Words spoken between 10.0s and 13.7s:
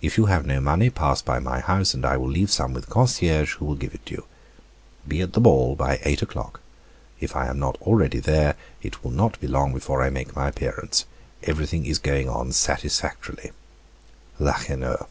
I make my appearance. Everything is going on satisfactorily.